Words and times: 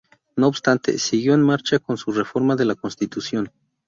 No 0.35 0.47
obstante, 0.47 0.97
siguió 0.97 1.35
en 1.35 1.43
marcha 1.43 1.77
con 1.77 1.95
su 1.95 2.11
reforma 2.11 2.55
de 2.55 2.65
la 2.65 2.73
Constitución. 2.73 3.51